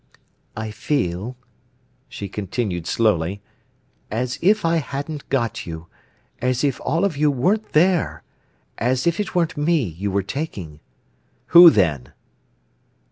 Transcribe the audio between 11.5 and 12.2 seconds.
then?"